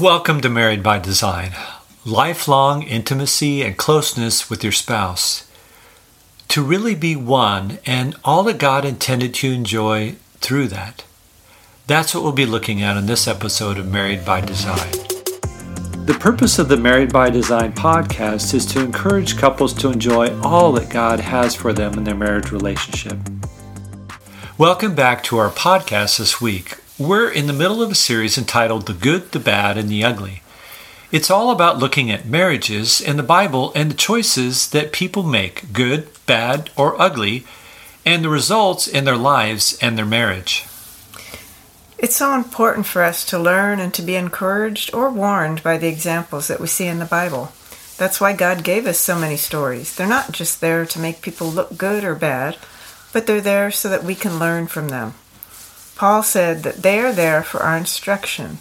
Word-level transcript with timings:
Welcome 0.00 0.40
to 0.40 0.48
Married 0.48 0.82
by 0.82 0.98
Design. 0.98 1.52
Lifelong 2.04 2.82
intimacy 2.82 3.62
and 3.62 3.76
closeness 3.76 4.50
with 4.50 4.64
your 4.64 4.72
spouse. 4.72 5.48
To 6.48 6.64
really 6.64 6.96
be 6.96 7.14
one 7.14 7.78
and 7.86 8.16
all 8.24 8.42
that 8.42 8.58
God 8.58 8.84
intended 8.84 9.34
to 9.34 9.52
enjoy 9.52 10.16
through 10.40 10.66
that. 10.68 11.04
That's 11.86 12.12
what 12.12 12.24
we'll 12.24 12.32
be 12.32 12.44
looking 12.44 12.82
at 12.82 12.96
in 12.96 13.06
this 13.06 13.28
episode 13.28 13.78
of 13.78 13.88
Married 13.88 14.24
by 14.24 14.40
Design. 14.40 14.90
The 16.06 16.16
purpose 16.18 16.58
of 16.58 16.68
the 16.68 16.76
Married 16.76 17.12
by 17.12 17.30
Design 17.30 17.72
podcast 17.72 18.52
is 18.52 18.66
to 18.66 18.82
encourage 18.82 19.38
couples 19.38 19.72
to 19.74 19.92
enjoy 19.92 20.36
all 20.40 20.72
that 20.72 20.90
God 20.90 21.20
has 21.20 21.54
for 21.54 21.72
them 21.72 21.94
in 21.94 22.02
their 22.02 22.16
marriage 22.16 22.50
relationship. 22.50 23.16
Welcome 24.58 24.96
back 24.96 25.22
to 25.24 25.38
our 25.38 25.50
podcast 25.50 26.18
this 26.18 26.40
week. 26.40 26.78
We're 26.98 27.28
in 27.28 27.48
the 27.48 27.52
middle 27.52 27.82
of 27.82 27.90
a 27.90 27.96
series 27.96 28.38
entitled 28.38 28.86
The 28.86 28.92
Good, 28.92 29.32
the 29.32 29.40
Bad, 29.40 29.76
and 29.76 29.88
the 29.88 30.04
Ugly. 30.04 30.42
It's 31.10 31.28
all 31.28 31.50
about 31.50 31.80
looking 31.80 32.08
at 32.08 32.24
marriages 32.24 33.00
in 33.00 33.16
the 33.16 33.24
Bible 33.24 33.72
and 33.74 33.90
the 33.90 33.96
choices 33.96 34.70
that 34.70 34.92
people 34.92 35.24
make, 35.24 35.72
good, 35.72 36.06
bad, 36.24 36.70
or 36.76 37.00
ugly, 37.02 37.44
and 38.06 38.22
the 38.22 38.28
results 38.28 38.86
in 38.86 39.06
their 39.06 39.16
lives 39.16 39.76
and 39.82 39.98
their 39.98 40.06
marriage. 40.06 40.66
It's 41.98 42.14
so 42.14 42.32
important 42.32 42.86
for 42.86 43.02
us 43.02 43.24
to 43.24 43.40
learn 43.40 43.80
and 43.80 43.92
to 43.94 44.02
be 44.02 44.14
encouraged 44.14 44.94
or 44.94 45.10
warned 45.10 45.64
by 45.64 45.78
the 45.78 45.88
examples 45.88 46.46
that 46.46 46.60
we 46.60 46.68
see 46.68 46.86
in 46.86 47.00
the 47.00 47.06
Bible. 47.06 47.50
That's 47.98 48.20
why 48.20 48.34
God 48.34 48.62
gave 48.62 48.86
us 48.86 49.00
so 49.00 49.18
many 49.18 49.36
stories. 49.36 49.96
They're 49.96 50.06
not 50.06 50.30
just 50.30 50.60
there 50.60 50.86
to 50.86 51.00
make 51.00 51.22
people 51.22 51.48
look 51.48 51.76
good 51.76 52.04
or 52.04 52.14
bad, 52.14 52.56
but 53.12 53.26
they're 53.26 53.40
there 53.40 53.72
so 53.72 53.88
that 53.88 54.04
we 54.04 54.14
can 54.14 54.38
learn 54.38 54.68
from 54.68 54.90
them. 54.90 55.14
Paul 55.96 56.22
said 56.22 56.62
that 56.64 56.82
they 56.82 56.98
are 56.98 57.12
there 57.12 57.42
for 57.42 57.62
our 57.62 57.76
instruction. 57.76 58.58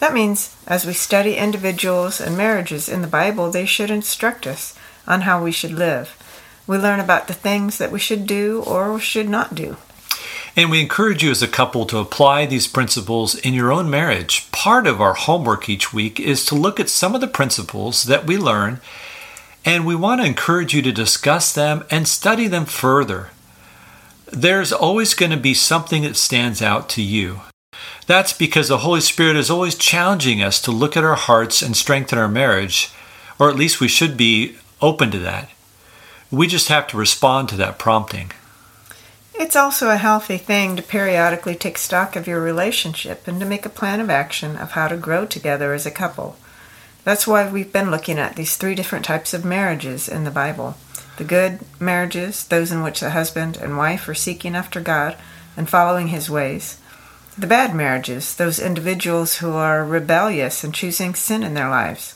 That 0.00 0.12
means 0.12 0.54
as 0.66 0.84
we 0.84 0.92
study 0.92 1.36
individuals 1.36 2.20
and 2.20 2.36
marriages 2.36 2.88
in 2.88 3.00
the 3.00 3.08
Bible, 3.08 3.50
they 3.50 3.64
should 3.64 3.90
instruct 3.90 4.46
us 4.46 4.76
on 5.06 5.22
how 5.22 5.42
we 5.42 5.52
should 5.52 5.72
live. 5.72 6.16
We 6.66 6.76
learn 6.76 7.00
about 7.00 7.26
the 7.26 7.34
things 7.34 7.78
that 7.78 7.90
we 7.90 7.98
should 7.98 8.26
do 8.26 8.62
or 8.66 8.98
should 8.98 9.28
not 9.28 9.54
do. 9.54 9.76
And 10.56 10.70
we 10.70 10.80
encourage 10.80 11.22
you 11.22 11.30
as 11.30 11.42
a 11.42 11.48
couple 11.48 11.84
to 11.86 11.98
apply 11.98 12.46
these 12.46 12.68
principles 12.68 13.34
in 13.34 13.54
your 13.54 13.72
own 13.72 13.90
marriage. 13.90 14.50
Part 14.52 14.86
of 14.86 15.00
our 15.00 15.14
homework 15.14 15.68
each 15.68 15.92
week 15.92 16.20
is 16.20 16.44
to 16.46 16.54
look 16.54 16.78
at 16.78 16.88
some 16.88 17.14
of 17.14 17.20
the 17.20 17.26
principles 17.26 18.04
that 18.04 18.26
we 18.26 18.36
learn, 18.36 18.80
and 19.64 19.84
we 19.84 19.96
want 19.96 20.20
to 20.20 20.26
encourage 20.26 20.72
you 20.72 20.80
to 20.82 20.92
discuss 20.92 21.52
them 21.52 21.84
and 21.90 22.06
study 22.06 22.46
them 22.46 22.66
further 22.66 23.30
there's 24.34 24.72
always 24.72 25.14
going 25.14 25.30
to 25.30 25.36
be 25.36 25.54
something 25.54 26.02
that 26.02 26.16
stands 26.16 26.60
out 26.60 26.88
to 26.90 27.02
you. 27.02 27.40
That's 28.06 28.32
because 28.32 28.68
the 28.68 28.78
Holy 28.78 29.00
Spirit 29.00 29.36
is 29.36 29.50
always 29.50 29.74
challenging 29.76 30.42
us 30.42 30.60
to 30.62 30.70
look 30.70 30.96
at 30.96 31.04
our 31.04 31.14
hearts 31.14 31.62
and 31.62 31.76
strengthen 31.76 32.18
our 32.18 32.28
marriage, 32.28 32.92
or 33.38 33.48
at 33.48 33.56
least 33.56 33.80
we 33.80 33.88
should 33.88 34.16
be 34.16 34.56
open 34.82 35.10
to 35.12 35.18
that. 35.20 35.50
We 36.30 36.46
just 36.46 36.68
have 36.68 36.86
to 36.88 36.96
respond 36.96 37.48
to 37.48 37.56
that 37.56 37.78
prompting. 37.78 38.32
It's 39.34 39.56
also 39.56 39.90
a 39.90 39.96
healthy 39.96 40.38
thing 40.38 40.76
to 40.76 40.82
periodically 40.82 41.54
take 41.56 41.78
stock 41.78 42.14
of 42.14 42.26
your 42.26 42.40
relationship 42.40 43.26
and 43.26 43.40
to 43.40 43.46
make 43.46 43.66
a 43.66 43.70
plan 43.70 44.00
of 44.00 44.10
action 44.10 44.56
of 44.56 44.72
how 44.72 44.88
to 44.88 44.96
grow 44.96 45.26
together 45.26 45.74
as 45.74 45.86
a 45.86 45.90
couple. 45.90 46.36
That's 47.04 47.26
why 47.26 47.50
we've 47.50 47.72
been 47.72 47.90
looking 47.90 48.18
at 48.18 48.36
these 48.36 48.56
three 48.56 48.74
different 48.74 49.04
types 49.04 49.34
of 49.34 49.44
marriages 49.44 50.08
in 50.08 50.24
the 50.24 50.30
Bible. 50.30 50.76
The 51.16 51.24
good 51.24 51.60
marriages, 51.78 52.44
those 52.44 52.72
in 52.72 52.82
which 52.82 53.00
the 53.00 53.10
husband 53.10 53.56
and 53.56 53.76
wife 53.76 54.08
are 54.08 54.14
seeking 54.14 54.56
after 54.56 54.80
God 54.80 55.16
and 55.56 55.68
following 55.68 56.08
His 56.08 56.28
ways. 56.28 56.78
The 57.38 57.46
bad 57.46 57.74
marriages, 57.74 58.34
those 58.34 58.58
individuals 58.58 59.36
who 59.36 59.52
are 59.52 59.84
rebellious 59.84 60.64
and 60.64 60.74
choosing 60.74 61.14
sin 61.14 61.42
in 61.42 61.54
their 61.54 61.68
lives. 61.68 62.14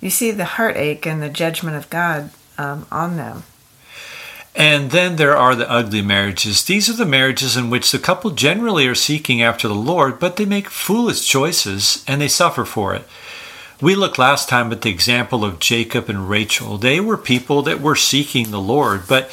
You 0.00 0.10
see 0.10 0.30
the 0.30 0.44
heartache 0.44 1.06
and 1.06 1.22
the 1.22 1.28
judgment 1.28 1.76
of 1.76 1.90
God 1.90 2.30
um, 2.58 2.86
on 2.90 3.16
them. 3.16 3.44
And 4.56 4.90
then 4.90 5.16
there 5.16 5.36
are 5.36 5.54
the 5.54 5.70
ugly 5.70 6.00
marriages. 6.00 6.64
These 6.64 6.88
are 6.88 6.94
the 6.94 7.04
marriages 7.04 7.56
in 7.56 7.68
which 7.68 7.92
the 7.92 7.98
couple 7.98 8.30
generally 8.30 8.86
are 8.86 8.94
seeking 8.94 9.42
after 9.42 9.68
the 9.68 9.74
Lord, 9.74 10.18
but 10.18 10.36
they 10.36 10.46
make 10.46 10.70
foolish 10.70 11.28
choices 11.28 12.02
and 12.08 12.20
they 12.20 12.28
suffer 12.28 12.64
for 12.64 12.94
it. 12.94 13.06
We 13.80 13.94
looked 13.94 14.18
last 14.18 14.48
time 14.48 14.72
at 14.72 14.80
the 14.80 14.90
example 14.90 15.44
of 15.44 15.58
Jacob 15.58 16.08
and 16.08 16.30
Rachel. 16.30 16.78
They 16.78 16.98
were 16.98 17.18
people 17.18 17.60
that 17.62 17.82
were 17.82 17.94
seeking 17.94 18.50
the 18.50 18.60
Lord, 18.60 19.02
but 19.06 19.30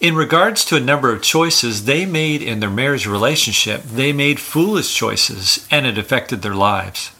in 0.00 0.14
regards 0.14 0.64
to 0.66 0.76
a 0.76 0.80
number 0.80 1.12
of 1.12 1.22
choices 1.22 1.84
they 1.84 2.06
made 2.06 2.40
in 2.40 2.60
their 2.60 2.70
marriage 2.70 3.04
relationship, 3.06 3.82
they 3.82 4.12
made 4.12 4.38
foolish 4.38 4.94
choices 4.94 5.66
and 5.72 5.86
it 5.86 5.98
affected 5.98 6.42
their 6.42 6.54
lives. 6.54 7.10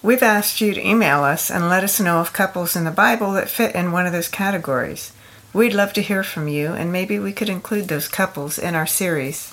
We've 0.00 0.22
asked 0.22 0.60
you 0.60 0.74
to 0.74 0.86
email 0.86 1.24
us 1.24 1.50
and 1.50 1.68
let 1.68 1.82
us 1.82 1.98
know 1.98 2.20
of 2.20 2.32
couples 2.32 2.76
in 2.76 2.84
the 2.84 2.92
Bible 2.92 3.32
that 3.32 3.50
fit 3.50 3.74
in 3.74 3.90
one 3.90 4.06
of 4.06 4.12
those 4.12 4.28
categories. 4.28 5.12
We'd 5.52 5.74
love 5.74 5.92
to 5.94 6.02
hear 6.02 6.22
from 6.22 6.46
you, 6.46 6.68
and 6.68 6.92
maybe 6.92 7.18
we 7.18 7.32
could 7.32 7.48
include 7.48 7.88
those 7.88 8.06
couples 8.06 8.60
in 8.60 8.76
our 8.76 8.86
series. 8.86 9.52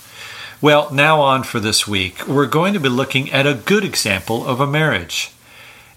Well, 0.61 0.93
now 0.93 1.19
on 1.21 1.43
for 1.43 1.59
this 1.59 1.87
week, 1.87 2.27
we're 2.27 2.45
going 2.45 2.73
to 2.75 2.79
be 2.79 2.89
looking 2.89 3.31
at 3.31 3.47
a 3.47 3.55
good 3.55 3.83
example 3.83 4.45
of 4.45 4.61
a 4.61 4.67
marriage. 4.67 5.31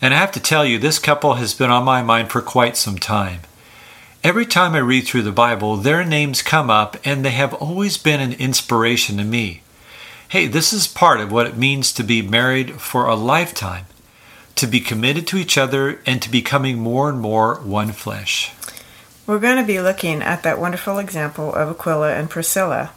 And 0.01 0.15
I 0.15 0.19
have 0.19 0.33
to 0.33 0.41
tell 0.41 0.65
you, 0.65 0.79
this 0.79 0.99
couple 0.99 1.35
has 1.35 1.55
been 1.55 1.71
on 1.71 1.85
my 1.85 2.03
mind 2.03 2.31
for 2.31 2.41
quite 2.41 2.77
some 2.77 2.99
time. 2.99 3.41
Every 4.23 4.47
time 4.47 4.75
I 4.75 4.79
read 4.79 5.07
through 5.07 5.23
the 5.23 5.33
Bible, 5.33 5.77
their 5.77 6.05
names 6.05 6.43
come 6.43 6.71
up, 6.71 6.97
and 7.05 7.25
they 7.25 7.31
have 7.31 7.55
always 7.55 7.97
been 7.99 8.21
an 8.21 8.33
inspiration 8.33 9.17
to 9.17 9.25
me. 9.25 9.63
Hey, 10.29 10.47
this 10.47 10.73
is 10.73 10.87
part 10.87 11.21
of 11.21 11.33
what 11.33 11.47
it 11.47 11.57
means 11.57 11.93
to 11.93 12.05
be 12.05 12.21
married 12.23 12.81
for 12.81 13.07
a 13.07 13.15
lifetime, 13.15 13.87
to 14.57 14.67
be 14.67 14.81
committed 14.81 15.27
to 15.29 15.37
each 15.37 15.57
other, 15.57 16.01
and 16.05 16.21
to 16.23 16.31
becoming 16.31 16.79
more 16.79 17.09
and 17.09 17.21
more 17.21 17.57
one 17.57 17.93
flesh. 17.93 18.53
We're 19.27 19.39
going 19.39 19.57
to 19.57 19.65
be 19.65 19.81
looking 19.81 20.23
at 20.23 20.43
that 20.43 20.61
wonderful 20.61 20.99
example 20.99 21.55
of 21.55 21.69
Aquila 21.69 22.15
and 22.15 22.31
Priscilla. 22.31 22.93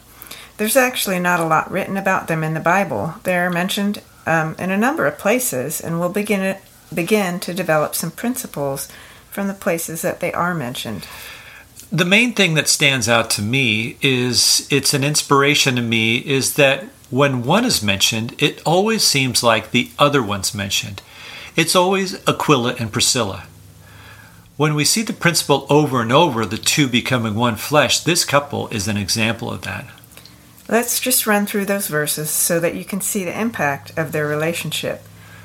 There's 0.56 0.76
actually 0.76 1.18
not 1.18 1.40
a 1.40 1.46
lot 1.46 1.70
written 1.70 1.96
about 1.96 2.28
them 2.28 2.44
in 2.44 2.54
the 2.54 2.60
Bible. 2.60 3.14
They're 3.24 3.50
mentioned 3.50 4.02
um, 4.26 4.54
in 4.58 4.70
a 4.70 4.78
number 4.78 5.06
of 5.06 5.18
places, 5.18 5.80
and 5.80 5.98
we'll 5.98 6.08
begin 6.12 6.56
begin 6.92 7.40
to 7.40 7.54
develop 7.54 7.94
some 7.94 8.10
principles 8.10 8.88
from 9.30 9.48
the 9.48 9.54
places 9.54 10.02
that 10.02 10.20
they 10.20 10.32
are 10.32 10.54
mentioned. 10.54 11.06
The 11.90 12.04
main 12.04 12.32
thing 12.32 12.54
that 12.54 12.68
stands 12.68 13.08
out 13.08 13.28
to 13.30 13.42
me 13.42 13.96
is 14.00 14.66
it's 14.70 14.94
an 14.94 15.04
inspiration 15.04 15.76
to 15.76 15.82
me 15.82 16.18
is 16.18 16.54
that 16.54 16.84
when 17.10 17.44
one 17.44 17.66
is 17.66 17.82
mentioned, 17.82 18.34
it 18.38 18.62
always 18.64 19.02
seems 19.04 19.42
like 19.42 19.70
the 19.70 19.90
other 19.98 20.22
one's 20.22 20.54
mentioned. 20.54 21.02
It's 21.54 21.76
always 21.76 22.26
Aquila 22.26 22.76
and 22.78 22.90
Priscilla. 22.90 23.44
When 24.56 24.74
we 24.74 24.84
see 24.84 25.02
the 25.02 25.12
principle 25.12 25.66
over 25.68 26.00
and 26.00 26.12
over, 26.12 26.46
the 26.46 26.56
two 26.56 26.88
becoming 26.88 27.34
one 27.34 27.56
flesh, 27.56 28.00
this 28.00 28.24
couple 28.24 28.68
is 28.68 28.88
an 28.88 28.96
example 28.96 29.50
of 29.50 29.62
that. 29.62 29.86
Let's 30.68 31.00
just 31.00 31.26
run 31.26 31.44
through 31.44 31.66
those 31.66 31.88
verses 31.88 32.30
so 32.30 32.60
that 32.60 32.74
you 32.74 32.84
can 32.84 33.02
see 33.02 33.24
the 33.24 33.38
impact 33.38 33.92
of 33.98 34.12
their 34.12 34.26
relationship. 34.26 35.02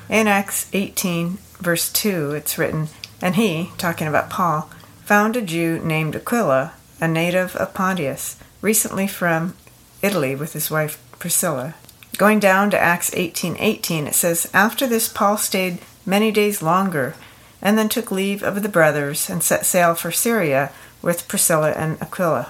In 0.08 0.26
Acts 0.26 0.70
18, 0.72 1.36
verse 1.60 1.92
2, 1.92 2.32
it's 2.32 2.56
written, 2.56 2.88
And 3.20 3.36
he, 3.36 3.72
talking 3.76 4.08
about 4.08 4.30
Paul, 4.30 4.70
found 5.04 5.36
a 5.36 5.42
Jew 5.42 5.78
named 5.80 6.16
Aquila, 6.16 6.72
a 6.98 7.06
native 7.06 7.54
of 7.56 7.74
Pontus, 7.74 8.36
recently 8.62 9.06
from 9.06 9.54
Italy 10.00 10.34
with 10.34 10.54
his 10.54 10.70
wife 10.70 10.98
Priscilla. 11.18 11.74
Going 12.16 12.40
down 12.40 12.70
to 12.70 12.80
Acts 12.80 13.10
18:18, 13.10 14.06
it 14.06 14.14
says, 14.14 14.48
After 14.54 14.86
this 14.86 15.08
Paul 15.08 15.36
stayed 15.36 15.78
many 16.06 16.32
days 16.32 16.62
longer, 16.62 17.14
and 17.60 17.76
then 17.76 17.90
took 17.90 18.10
leave 18.10 18.42
of 18.42 18.62
the 18.62 18.68
brothers 18.68 19.28
and 19.28 19.42
set 19.42 19.66
sail 19.66 19.94
for 19.94 20.10
Syria 20.10 20.72
with 21.02 21.28
Priscilla 21.28 21.72
and 21.72 22.00
Aquila. 22.00 22.48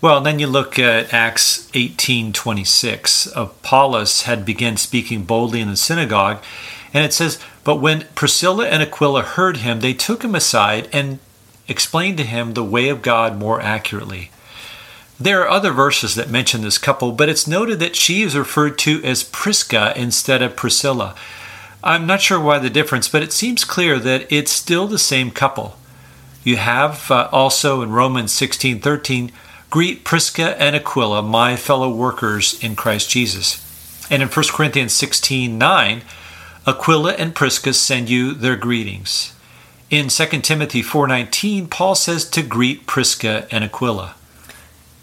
Well, 0.00 0.20
then 0.20 0.38
you 0.38 0.46
look 0.46 0.78
at 0.78 1.12
Acts 1.12 1.68
18:26. 1.74 3.28
Apollos 3.34 4.22
had 4.22 4.44
begun 4.44 4.76
speaking 4.76 5.24
boldly 5.24 5.60
in 5.60 5.70
the 5.70 5.76
synagogue, 5.76 6.42
and 6.96 7.04
it 7.04 7.12
says, 7.12 7.38
But 7.62 7.76
when 7.76 8.06
Priscilla 8.14 8.66
and 8.66 8.82
Aquila 8.82 9.20
heard 9.20 9.58
him, 9.58 9.80
they 9.80 9.92
took 9.92 10.24
him 10.24 10.34
aside 10.34 10.88
and 10.94 11.18
explained 11.68 12.16
to 12.16 12.24
him 12.24 12.54
the 12.54 12.64
way 12.64 12.88
of 12.88 13.02
God 13.02 13.38
more 13.38 13.60
accurately. 13.60 14.30
There 15.20 15.42
are 15.42 15.48
other 15.50 15.72
verses 15.72 16.14
that 16.14 16.30
mention 16.30 16.62
this 16.62 16.78
couple, 16.78 17.12
but 17.12 17.28
it's 17.28 17.46
noted 17.46 17.80
that 17.80 17.96
she 17.96 18.22
is 18.22 18.34
referred 18.34 18.78
to 18.78 19.04
as 19.04 19.22
Prisca 19.22 19.92
instead 19.94 20.40
of 20.40 20.56
Priscilla. 20.56 21.14
I'm 21.84 22.06
not 22.06 22.22
sure 22.22 22.40
why 22.40 22.58
the 22.60 22.70
difference, 22.70 23.10
but 23.10 23.22
it 23.22 23.32
seems 23.34 23.66
clear 23.66 23.98
that 23.98 24.26
it's 24.32 24.50
still 24.50 24.86
the 24.86 24.98
same 24.98 25.30
couple. 25.30 25.76
You 26.44 26.56
have 26.56 27.10
uh, 27.10 27.28
also 27.30 27.82
in 27.82 27.90
Romans 27.92 28.32
16:13, 28.32 29.32
greet 29.68 30.02
Prisca 30.02 30.58
and 30.58 30.74
Aquila, 30.74 31.20
my 31.20 31.56
fellow 31.56 31.90
workers 31.90 32.58
in 32.64 32.74
Christ 32.74 33.10
Jesus. 33.10 33.60
And 34.10 34.22
in 34.22 34.30
1 34.30 34.44
Corinthians 34.54 34.94
16:9, 34.94 36.00
Aquila 36.68 37.12
and 37.12 37.32
Prisca 37.32 37.72
send 37.72 38.10
you 38.10 38.34
their 38.34 38.56
greetings. 38.56 39.32
In 39.88 40.08
2 40.08 40.42
Timothy 40.42 40.82
4:19, 40.82 41.68
Paul 41.68 41.94
says 41.94 42.24
to 42.30 42.42
greet 42.42 42.88
Prisca 42.88 43.46
and 43.52 43.62
Aquila. 43.62 44.16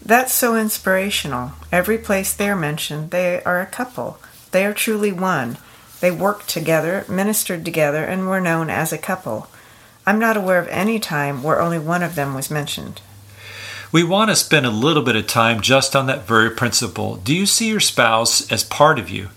That's 0.06 0.34
so 0.34 0.58
inspirational. 0.58 1.54
Every 1.72 1.98
place 1.98 2.34
they're 2.34 2.58
mentioned, 2.58 3.12
they 3.12 3.42
are 3.46 3.62
a 3.62 3.66
couple. 3.66 4.20
They 4.52 4.66
are 4.66 4.74
truly 4.74 5.14
one. 5.14 5.58
They 6.02 6.12
worked 6.12 6.50
together, 6.50 7.06
ministered 7.08 7.64
together, 7.64 8.04
and 8.04 8.28
were 8.28 8.42
known 8.42 8.70
as 8.70 8.92
a 8.92 8.98
couple. 8.98 9.48
I'm 10.06 10.20
not 10.20 10.36
aware 10.36 10.60
of 10.60 10.68
any 10.68 11.00
time 11.00 11.44
where 11.44 11.62
only 11.62 11.80
one 11.80 12.04
of 12.04 12.16
them 12.16 12.34
was 12.34 12.52
mentioned. 12.52 13.00
We 13.90 14.04
want 14.04 14.32
to 14.32 14.36
spend 14.36 14.66
a 14.66 14.70
little 14.70 15.02
bit 15.04 15.16
of 15.16 15.28
time 15.28 15.62
just 15.62 15.96
on 15.96 16.08
that 16.08 16.28
very 16.28 16.50
principle. 16.50 17.16
Do 17.16 17.34
you 17.34 17.46
see 17.46 17.70
your 17.70 17.80
spouse 17.80 18.52
as 18.52 18.66
part 18.66 19.00
of 19.00 19.10
you? 19.10 19.30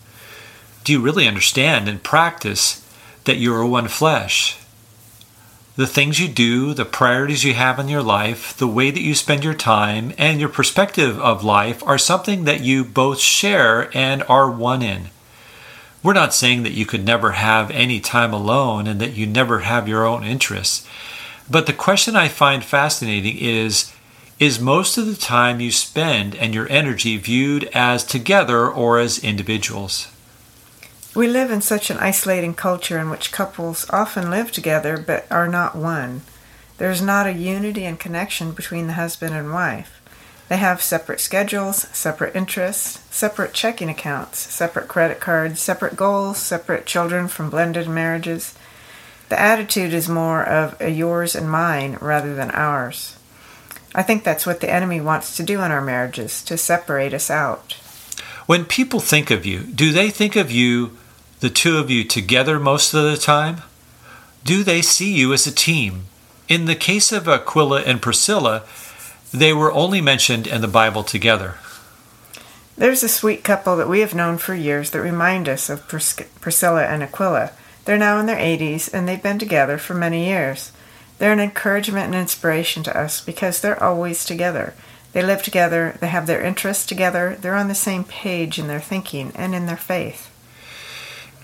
Do 0.86 0.92
you 0.92 1.00
really 1.00 1.26
understand 1.26 1.88
and 1.88 2.00
practice 2.00 2.80
that 3.24 3.38
you 3.38 3.52
are 3.52 3.66
one 3.66 3.88
flesh? 3.88 4.56
The 5.74 5.84
things 5.84 6.20
you 6.20 6.28
do, 6.28 6.74
the 6.74 6.84
priorities 6.84 7.42
you 7.42 7.54
have 7.54 7.80
in 7.80 7.88
your 7.88 8.04
life, 8.04 8.56
the 8.56 8.68
way 8.68 8.92
that 8.92 9.02
you 9.02 9.16
spend 9.16 9.42
your 9.42 9.52
time, 9.52 10.12
and 10.16 10.38
your 10.38 10.48
perspective 10.48 11.18
of 11.18 11.42
life 11.42 11.82
are 11.88 11.98
something 11.98 12.44
that 12.44 12.60
you 12.60 12.84
both 12.84 13.18
share 13.18 13.90
and 13.96 14.22
are 14.28 14.48
one 14.48 14.80
in. 14.80 15.08
We're 16.04 16.12
not 16.12 16.32
saying 16.32 16.62
that 16.62 16.74
you 16.74 16.86
could 16.86 17.04
never 17.04 17.32
have 17.32 17.68
any 17.72 17.98
time 17.98 18.32
alone 18.32 18.86
and 18.86 19.00
that 19.00 19.14
you 19.14 19.26
never 19.26 19.58
have 19.62 19.88
your 19.88 20.06
own 20.06 20.22
interests. 20.22 20.88
But 21.50 21.66
the 21.66 21.72
question 21.72 22.14
I 22.14 22.28
find 22.28 22.62
fascinating 22.62 23.38
is 23.38 23.92
is 24.38 24.60
most 24.60 24.98
of 24.98 25.06
the 25.06 25.16
time 25.16 25.58
you 25.58 25.72
spend 25.72 26.36
and 26.36 26.54
your 26.54 26.70
energy 26.70 27.16
viewed 27.16 27.64
as 27.74 28.04
together 28.04 28.68
or 28.68 29.00
as 29.00 29.18
individuals? 29.18 30.12
We 31.16 31.28
live 31.28 31.50
in 31.50 31.62
such 31.62 31.88
an 31.88 31.96
isolating 31.96 32.52
culture 32.52 32.98
in 32.98 33.08
which 33.08 33.32
couples 33.32 33.88
often 33.88 34.28
live 34.28 34.52
together 34.52 34.98
but 34.98 35.26
are 35.30 35.48
not 35.48 35.74
one. 35.74 36.20
There 36.76 36.90
is 36.90 37.00
not 37.00 37.26
a 37.26 37.32
unity 37.32 37.86
and 37.86 37.98
connection 37.98 38.52
between 38.52 38.86
the 38.86 38.92
husband 38.92 39.34
and 39.34 39.50
wife. 39.50 40.02
They 40.50 40.58
have 40.58 40.82
separate 40.82 41.20
schedules, 41.20 41.88
separate 41.96 42.36
interests, 42.36 43.02
separate 43.10 43.54
checking 43.54 43.88
accounts, 43.88 44.40
separate 44.40 44.88
credit 44.88 45.18
cards, 45.18 45.58
separate 45.58 45.96
goals, 45.96 46.36
separate 46.36 46.84
children 46.84 47.28
from 47.28 47.48
blended 47.48 47.88
marriages. 47.88 48.54
The 49.30 49.40
attitude 49.40 49.94
is 49.94 50.10
more 50.10 50.44
of 50.44 50.78
a 50.82 50.90
yours 50.90 51.34
and 51.34 51.50
mine 51.50 51.96
rather 52.02 52.34
than 52.34 52.50
ours. 52.50 53.18
I 53.94 54.02
think 54.02 54.22
that's 54.22 54.44
what 54.44 54.60
the 54.60 54.70
enemy 54.70 55.00
wants 55.00 55.34
to 55.38 55.42
do 55.42 55.62
in 55.62 55.72
our 55.72 55.80
marriages, 55.80 56.42
to 56.42 56.58
separate 56.58 57.14
us 57.14 57.30
out. 57.30 57.72
When 58.44 58.66
people 58.66 59.00
think 59.00 59.30
of 59.30 59.46
you, 59.46 59.60
do 59.60 59.92
they 59.92 60.10
think 60.10 60.36
of 60.36 60.52
you 60.52 60.98
the 61.40 61.50
two 61.50 61.78
of 61.78 61.90
you 61.90 62.04
together 62.04 62.58
most 62.58 62.94
of 62.94 63.04
the 63.04 63.16
time? 63.16 63.62
Do 64.44 64.62
they 64.62 64.82
see 64.82 65.12
you 65.12 65.32
as 65.32 65.46
a 65.46 65.52
team? 65.52 66.04
In 66.48 66.66
the 66.66 66.76
case 66.76 67.12
of 67.12 67.28
Aquila 67.28 67.82
and 67.82 68.00
Priscilla, 68.00 68.62
they 69.32 69.52
were 69.52 69.72
only 69.72 70.00
mentioned 70.00 70.46
in 70.46 70.60
the 70.60 70.68
Bible 70.68 71.02
together. 71.02 71.56
There's 72.76 73.02
a 73.02 73.08
sweet 73.08 73.42
couple 73.42 73.76
that 73.76 73.88
we 73.88 74.00
have 74.00 74.14
known 74.14 74.38
for 74.38 74.54
years 74.54 74.90
that 74.90 75.00
remind 75.00 75.48
us 75.48 75.68
of 75.68 75.88
Pris- 75.88 76.20
Priscilla 76.40 76.84
and 76.84 77.02
Aquila. 77.02 77.50
They're 77.84 77.98
now 77.98 78.18
in 78.18 78.26
their 78.26 78.36
80s 78.36 78.92
and 78.92 79.08
they've 79.08 79.22
been 79.22 79.38
together 79.38 79.78
for 79.78 79.94
many 79.94 80.26
years. 80.26 80.72
They're 81.18 81.32
an 81.32 81.40
encouragement 81.40 82.06
and 82.06 82.14
inspiration 82.14 82.82
to 82.84 82.96
us 82.96 83.20
because 83.20 83.60
they're 83.60 83.82
always 83.82 84.24
together. 84.24 84.74
They 85.12 85.22
live 85.22 85.42
together, 85.42 85.96
they 86.00 86.08
have 86.08 86.26
their 86.26 86.42
interests 86.42 86.84
together, 86.84 87.38
they're 87.40 87.54
on 87.54 87.68
the 87.68 87.74
same 87.74 88.04
page 88.04 88.58
in 88.58 88.66
their 88.66 88.80
thinking 88.80 89.32
and 89.34 89.54
in 89.54 89.64
their 89.64 89.78
faith. 89.78 90.30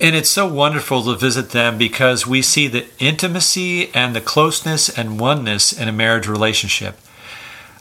And 0.03 0.17
it's 0.17 0.31
so 0.31 0.53
wonderful 0.53 1.05
to 1.05 1.15
visit 1.15 1.51
them 1.51 1.79
because 1.79 2.27
we 2.27 2.43
see 2.43 2.67
the 2.67 2.87
intimacy 2.99 3.95
and 3.95 4.17
the 4.17 4.21
closeness 4.21 4.89
and 4.89 5.21
oneness 5.21 5.73
in 5.73 5.87
a 5.87 5.93
marriage 5.93 6.27
relationship. 6.27 6.99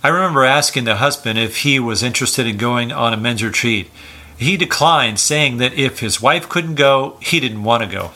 I 0.03 0.09
remember 0.09 0.45
asking 0.45 0.83
the 0.83 0.97
husband 0.97 1.39
if 1.39 1.57
he 1.57 1.79
was 1.79 2.03
interested 2.03 2.45
in 2.45 2.57
going 2.57 2.91
on 2.91 3.11
a 3.11 3.17
men's 3.17 3.43
retreat. 3.43 3.89
He 4.37 4.55
declined, 4.55 5.19
saying 5.19 5.57
that 5.57 5.73
if 5.73 5.99
his 5.99 6.21
wife 6.21 6.47
couldn't 6.47 6.75
go, 6.75 7.17
he 7.21 7.39
didn't 7.39 7.63
want 7.63 7.81
to 7.81 7.89
go. 7.89 8.11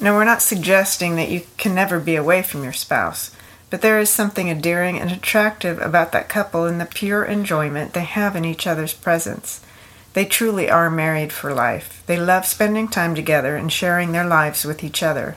Now, 0.00 0.14
we're 0.14 0.24
not 0.24 0.42
suggesting 0.42 1.14
that 1.14 1.30
you 1.30 1.42
can 1.56 1.72
never 1.72 2.00
be 2.00 2.16
away 2.16 2.42
from 2.42 2.64
your 2.64 2.72
spouse, 2.72 3.30
but 3.70 3.80
there 3.80 4.00
is 4.00 4.10
something 4.10 4.48
endearing 4.48 4.98
and 4.98 5.12
attractive 5.12 5.78
about 5.78 6.10
that 6.10 6.28
couple 6.28 6.66
in 6.66 6.78
the 6.78 6.84
pure 6.84 7.24
enjoyment 7.24 7.92
they 7.92 8.04
have 8.04 8.34
in 8.34 8.44
each 8.44 8.66
other's 8.66 8.94
presence. 8.94 9.60
They 10.12 10.24
truly 10.24 10.68
are 10.68 10.90
married 10.90 11.32
for 11.32 11.54
life. 11.54 12.02
They 12.06 12.16
love 12.16 12.44
spending 12.44 12.88
time 12.88 13.14
together 13.14 13.56
and 13.56 13.72
sharing 13.72 14.12
their 14.12 14.26
lives 14.26 14.64
with 14.64 14.82
each 14.82 15.02
other. 15.02 15.36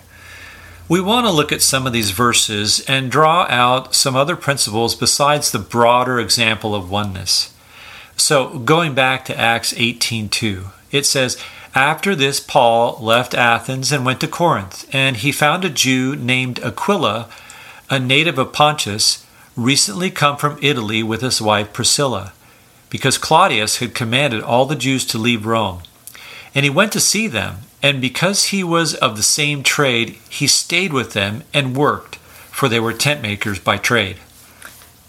We 0.90 1.00
want 1.00 1.26
to 1.26 1.32
look 1.32 1.52
at 1.52 1.62
some 1.62 1.88
of 1.88 1.94
these 1.94 2.12
verses 2.12 2.80
and 2.88 3.12
draw 3.12 3.46
out 3.50 3.96
some 3.96 4.16
other 4.16 4.36
principles 4.36 4.96
besides 4.96 5.52
the 5.52 5.60
broader 5.60 6.20
example 6.20 6.76
of 6.76 6.90
oneness. 6.90 7.54
So, 8.18 8.60
going 8.60 8.94
back 8.94 9.26
to 9.26 9.40
Acts 9.40 9.74
18:2, 9.78 10.72
it 10.92 11.06
says, 11.06 11.38
"After 11.74 12.16
this 12.16 12.40
Paul 12.40 12.98
left 13.00 13.34
Athens 13.34 13.92
and 13.92 14.06
went 14.06 14.20
to 14.20 14.28
Corinth, 14.28 14.86
and 14.92 15.18
he 15.18 15.32
found 15.32 15.64
a 15.64 15.70
Jew 15.70 16.16
named 16.16 16.60
Aquila, 16.64 17.28
a 17.90 18.00
native 18.00 18.38
of 18.38 18.54
Pontus, 18.54 19.20
recently 19.56 20.12
come 20.12 20.38
from 20.38 20.60
Italy 20.62 21.02
with 21.02 21.22
his 21.22 21.42
wife 21.42 21.74
Priscilla." 21.74 22.34
Because 22.94 23.18
Claudius 23.18 23.78
had 23.78 23.96
commanded 23.96 24.44
all 24.44 24.68
the 24.68 24.76
Jews 24.76 25.04
to 25.04 25.18
leave 25.18 25.48
Rome. 25.48 25.82
And 26.54 26.64
he 26.64 26.70
went 26.70 26.92
to 26.92 27.00
see 27.00 27.28
them, 27.28 27.62
and 27.82 28.00
because 28.00 28.46
he 28.46 28.64
was 28.64 28.94
of 28.94 29.18
the 29.18 29.24
same 29.24 29.64
trade, 29.64 30.10
he 30.30 30.46
stayed 30.46 30.94
with 30.94 31.14
them 31.14 31.44
and 31.56 31.76
worked, 31.76 32.18
for 32.52 32.70
they 32.70 32.80
were 32.80 32.94
tent 32.94 33.24
makers 33.24 33.58
by 33.58 33.78
trade. 33.78 34.18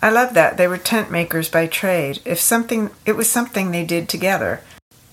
I 0.01 0.09
love 0.09 0.33
that 0.33 0.57
they 0.57 0.67
were 0.67 0.79
tent 0.79 1.11
makers 1.11 1.51
by 1.51 1.67
trade. 1.67 2.23
If 2.25 2.41
something 2.41 2.89
it 3.05 3.17
was 3.17 3.29
something 3.29 3.71
they 3.71 3.85
did 3.85 4.09
together. 4.09 4.63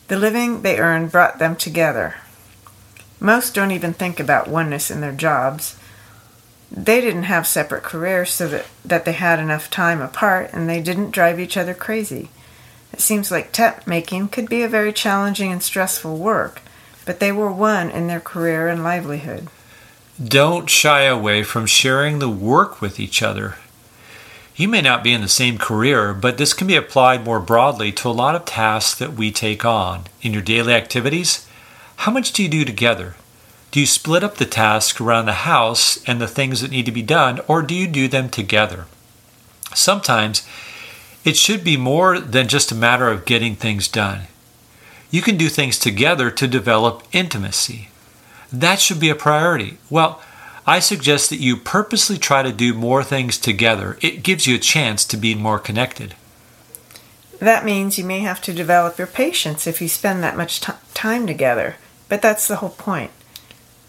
The 0.08 0.18
living 0.18 0.62
they 0.62 0.80
earned 0.80 1.12
brought 1.12 1.40
them 1.40 1.58
together. 1.58 2.16
Most 3.20 3.54
don't 3.54 3.72
even 3.72 3.92
think 3.92 4.18
about 4.18 4.48
oneness 4.48 4.90
in 4.90 5.02
their 5.02 5.12
jobs. 5.12 5.76
They 6.72 7.02
didn't 7.02 7.24
have 7.24 7.46
separate 7.46 7.84
careers 7.84 8.30
so 8.30 8.48
that, 8.48 8.66
that 8.86 9.04
they 9.04 9.12
had 9.12 9.40
enough 9.40 9.70
time 9.70 10.02
apart 10.02 10.52
and 10.54 10.70
they 10.70 10.82
didn't 10.82 11.12
drive 11.12 11.38
each 11.38 11.58
other 11.58 11.74
crazy. 11.74 12.30
It 12.94 13.02
seems 13.02 13.32
like 13.32 13.52
tent 13.52 13.88
making 13.88 14.30
could 14.30 14.50
be 14.50 14.64
a 14.64 14.70
very 14.70 14.94
challenging 14.94 15.52
and 15.52 15.64
stressful 15.64 16.18
work, 16.18 16.62
but 17.06 17.20
they 17.20 17.32
were 17.32 17.52
one 17.52 17.90
in 17.90 18.08
their 18.08 18.20
career 18.20 18.68
and 18.68 18.84
livelihood. 18.84 19.48
Don't 20.24 20.70
shy 20.70 21.04
away 21.04 21.44
from 21.44 21.66
sharing 21.66 22.20
the 22.20 22.30
work 22.30 22.82
with 22.82 23.00
each 23.00 23.24
other. 23.24 23.56
You 24.56 24.68
may 24.68 24.82
not 24.82 25.04
be 25.04 25.14
in 25.14 25.22
the 25.22 25.28
same 25.28 25.58
career, 25.58 26.14
but 26.14 26.38
this 26.38 26.54
can 26.54 26.68
be 26.68 26.76
applied 26.76 27.24
more 27.24 27.40
broadly 27.40 27.92
to 27.94 28.10
a 28.10 28.12
lot 28.12 28.36
of 28.36 28.46
tasks 28.46 29.00
that 29.00 29.14
we 29.14 29.32
take 29.32 29.66
on. 29.66 30.04
In 30.22 30.34
your 30.34 30.42
daily 30.42 30.74
activities, 30.74 31.48
how 31.98 32.12
much 32.12 32.34
do 32.34 32.44
you 32.44 32.50
do 32.50 32.66
together? 32.66 33.16
Do 33.72 33.80
you 33.80 33.86
split 33.86 34.24
up 34.24 34.36
the 34.36 34.46
tasks 34.46 35.00
around 35.00 35.26
the 35.26 35.48
house 35.48 36.04
and 36.06 36.20
the 36.20 36.28
things 36.28 36.62
that 36.62 36.72
need 36.72 36.86
to 36.86 36.92
be 36.92 37.02
done, 37.02 37.40
or 37.48 37.62
do 37.62 37.74
you 37.74 37.88
do 37.88 38.08
them 38.08 38.30
together? 38.30 38.86
Sometimes 39.74 40.46
it 41.24 41.38
should 41.38 41.64
be 41.64 41.78
more 41.78 42.20
than 42.20 42.48
just 42.48 42.72
a 42.72 42.76
matter 42.76 43.10
of 43.10 43.26
getting 43.26 43.56
things 43.56 43.88
done. 43.88 44.22
You 45.12 45.22
can 45.22 45.38
do 45.38 45.50
things 45.50 45.78
together 45.78 46.32
to 46.32 46.48
develop 46.48 47.04
intimacy. 47.12 47.90
That 48.52 48.80
should 48.80 49.00
be 49.00 49.10
a 49.10 49.16
priority. 49.16 49.78
Well, 49.90 50.22
I 50.66 50.80
suggest 50.80 51.30
that 51.30 51.40
you 51.40 51.58
purposely 51.58 52.18
try 52.18 52.44
to 52.44 52.52
do 52.52 52.74
more 52.74 53.04
things 53.04 53.38
together. 53.38 53.98
It 54.02 54.24
gives 54.24 54.48
you 54.48 54.56
a 54.56 54.60
chance 54.60 55.06
to 55.06 55.18
be 55.18 55.36
more 55.36 55.60
connected. 55.60 56.16
That 57.40 57.66
means 57.66 57.98
you 57.98 58.04
may 58.04 58.20
have 58.20 58.42
to 58.44 58.54
develop 58.54 58.98
your 58.98 59.08
patience 59.08 59.66
if 59.66 59.82
you 59.82 59.88
spend 59.88 60.22
that 60.22 60.38
much 60.38 60.62
t- 60.62 60.74
time 60.94 61.26
together, 61.26 61.78
but 62.08 62.22
that's 62.22 62.48
the 62.48 62.58
whole 62.58 62.70
point. 62.70 63.12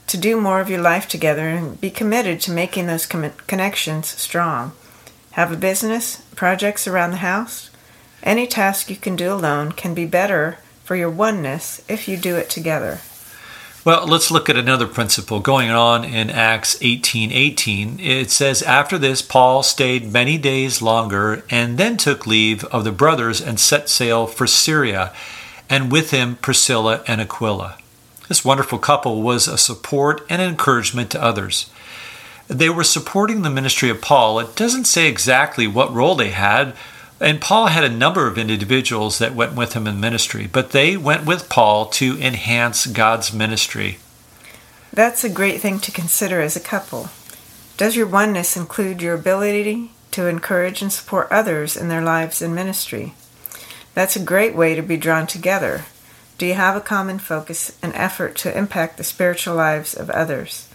To 0.06 0.16
do 0.16 0.40
more 0.40 0.60
of 0.60 0.70
your 0.70 0.80
life 0.80 1.06
together 1.06 1.48
and 1.48 1.80
be 1.80 1.90
committed 1.90 2.40
to 2.42 2.50
making 2.50 2.86
those 2.86 3.04
com- 3.04 3.32
connections 3.46 4.08
strong. 4.08 4.72
Have 5.32 5.50
a 5.50 5.56
business, 5.56 6.22
projects 6.36 6.86
around 6.86 7.12
the 7.12 7.16
house? 7.18 7.70
Any 8.22 8.46
task 8.46 8.90
you 8.90 8.96
can 8.96 9.16
do 9.16 9.32
alone 9.32 9.72
can 9.72 9.94
be 9.94 10.04
better 10.04 10.58
for 10.84 10.94
your 10.94 11.08
oneness 11.08 11.82
if 11.88 12.06
you 12.06 12.18
do 12.18 12.36
it 12.36 12.50
together. 12.50 13.00
Well, 13.82 14.06
let's 14.06 14.30
look 14.30 14.50
at 14.50 14.58
another 14.58 14.86
principle 14.86 15.40
going 15.40 15.70
on 15.70 16.04
in 16.04 16.28
Acts 16.28 16.76
18:18. 16.82 17.98
It 17.98 18.30
says 18.30 18.60
after 18.62 18.98
this 18.98 19.22
Paul 19.22 19.62
stayed 19.62 20.12
many 20.12 20.36
days 20.36 20.82
longer 20.82 21.44
and 21.48 21.78
then 21.78 21.96
took 21.96 22.26
leave 22.26 22.64
of 22.66 22.84
the 22.84 22.92
brothers 22.92 23.40
and 23.40 23.58
set 23.58 23.88
sail 23.88 24.26
for 24.26 24.46
Syria, 24.46 25.12
and 25.70 25.90
with 25.90 26.10
him 26.10 26.36
Priscilla 26.42 27.00
and 27.06 27.22
Aquila. 27.22 27.78
This 28.28 28.44
wonderful 28.44 28.78
couple 28.78 29.22
was 29.22 29.48
a 29.48 29.56
support 29.56 30.26
and 30.28 30.42
encouragement 30.42 31.10
to 31.12 31.22
others 31.22 31.70
they 32.58 32.68
were 32.68 32.84
supporting 32.84 33.42
the 33.42 33.50
ministry 33.50 33.88
of 33.88 34.00
Paul. 34.00 34.38
It 34.38 34.56
doesn't 34.56 34.84
say 34.84 35.08
exactly 35.08 35.66
what 35.66 35.92
role 35.92 36.14
they 36.14 36.30
had, 36.30 36.74
and 37.20 37.40
Paul 37.40 37.68
had 37.68 37.84
a 37.84 37.88
number 37.88 38.26
of 38.26 38.36
individuals 38.36 39.18
that 39.18 39.34
went 39.34 39.54
with 39.54 39.74
him 39.74 39.86
in 39.86 40.00
ministry, 40.00 40.48
but 40.50 40.70
they 40.70 40.96
went 40.96 41.24
with 41.24 41.48
Paul 41.48 41.86
to 41.86 42.18
enhance 42.20 42.86
God's 42.86 43.32
ministry. 43.32 43.98
That's 44.92 45.24
a 45.24 45.30
great 45.30 45.60
thing 45.60 45.78
to 45.80 45.92
consider 45.92 46.40
as 46.40 46.56
a 46.56 46.60
couple. 46.60 47.10
Does 47.76 47.96
your 47.96 48.06
oneness 48.06 48.56
include 48.56 49.00
your 49.00 49.14
ability 49.14 49.92
to 50.10 50.26
encourage 50.26 50.82
and 50.82 50.92
support 50.92 51.28
others 51.30 51.76
in 51.76 51.88
their 51.88 52.02
lives 52.02 52.42
and 52.42 52.54
ministry? 52.54 53.14
That's 53.94 54.16
a 54.16 54.20
great 54.20 54.54
way 54.54 54.74
to 54.74 54.82
be 54.82 54.96
drawn 54.96 55.26
together. 55.26 55.84
Do 56.38 56.46
you 56.46 56.54
have 56.54 56.76
a 56.76 56.80
common 56.80 57.18
focus 57.18 57.78
and 57.82 57.94
effort 57.94 58.36
to 58.38 58.56
impact 58.56 58.96
the 58.96 59.04
spiritual 59.04 59.54
lives 59.54 59.94
of 59.94 60.10
others? 60.10 60.68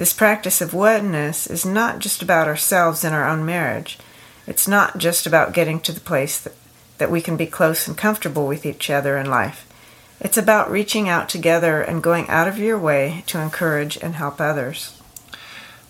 This 0.00 0.14
practice 0.14 0.62
of 0.62 0.72
oneness 0.72 1.46
is 1.46 1.66
not 1.66 1.98
just 1.98 2.22
about 2.22 2.48
ourselves 2.48 3.04
in 3.04 3.12
our 3.12 3.28
own 3.28 3.44
marriage. 3.44 3.98
It's 4.46 4.66
not 4.66 4.96
just 4.96 5.26
about 5.26 5.52
getting 5.52 5.78
to 5.80 5.92
the 5.92 6.00
place 6.00 6.40
that, 6.40 6.54
that 6.96 7.10
we 7.10 7.20
can 7.20 7.36
be 7.36 7.44
close 7.44 7.86
and 7.86 7.98
comfortable 7.98 8.46
with 8.46 8.64
each 8.64 8.88
other 8.88 9.18
in 9.18 9.28
life. 9.28 9.70
It's 10.18 10.38
about 10.38 10.70
reaching 10.70 11.06
out 11.10 11.28
together 11.28 11.82
and 11.82 12.02
going 12.02 12.26
out 12.30 12.48
of 12.48 12.56
your 12.56 12.78
way 12.78 13.24
to 13.26 13.40
encourage 13.40 13.98
and 13.98 14.14
help 14.14 14.40
others. 14.40 14.98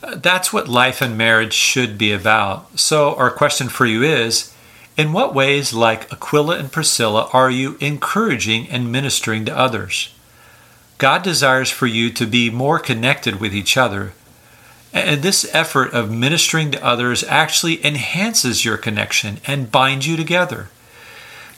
Uh, 0.03 0.17
that's 0.17 0.53
what 0.53 0.67
life 0.67 1.01
and 1.01 1.17
marriage 1.17 1.55
should 1.55 1.97
be 1.97 2.11
about. 2.11 2.81
So, 2.81 3.15
our 3.15 3.31
question 3.31 3.69
for 3.69 3.87
you 3.87 4.03
is 4.03 4.53
In 4.97 5.13
what 5.13 5.37
ways, 5.37 5.73
like 5.73 6.13
Aquila 6.13 6.59
and 6.59 6.73
Priscilla, 6.73 7.31
are 7.33 7.49
you 7.49 7.77
encouraging 7.79 8.69
and 8.71 8.91
ministering 8.91 9.45
to 9.45 9.57
others? 9.57 10.13
God 11.01 11.23
desires 11.23 11.71
for 11.71 11.87
you 11.87 12.11
to 12.11 12.27
be 12.27 12.51
more 12.51 12.79
connected 12.79 13.41
with 13.41 13.55
each 13.55 13.79
other. 13.79 14.13
And 14.93 15.23
this 15.23 15.49
effort 15.55 15.95
of 15.95 16.11
ministering 16.11 16.71
to 16.73 16.85
others 16.85 17.25
actually 17.25 17.83
enhances 17.83 18.67
your 18.67 18.77
connection 18.77 19.39
and 19.47 19.73
binds 19.73 20.07
you 20.07 20.19
together. 20.19 20.69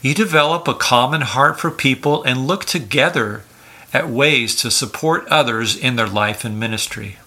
You 0.01 0.13
develop 0.13 0.65
a 0.69 0.73
common 0.73 1.21
heart 1.21 1.59
for 1.59 1.71
people 1.71 2.23
and 2.23 2.47
look 2.47 2.63
together 2.63 3.43
at 3.91 4.07
ways 4.07 4.55
to 4.61 4.71
support 4.71 5.27
others 5.27 5.75
in 5.75 5.97
their 5.97 6.07
life 6.07 6.45
and 6.45 6.57
ministry. 6.57 7.17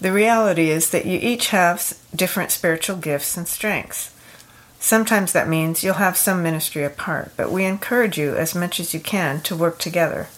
The 0.00 0.12
reality 0.12 0.70
is 0.70 0.90
that 0.90 1.04
you 1.04 1.18
each 1.20 1.48
have 1.48 1.98
different 2.14 2.52
spiritual 2.52 2.96
gifts 2.96 3.36
and 3.36 3.48
strengths. 3.48 4.14
Sometimes 4.78 5.32
that 5.32 5.48
means 5.48 5.82
you'll 5.82 5.94
have 5.94 6.16
some 6.16 6.44
ministry 6.44 6.84
apart, 6.84 7.32
but 7.36 7.50
we 7.50 7.64
encourage 7.64 8.16
you 8.16 8.36
as 8.36 8.54
much 8.54 8.78
as 8.78 8.94
you 8.94 9.00
can 9.00 9.40
to 9.40 9.56
work 9.56 9.80
together. 9.80 10.28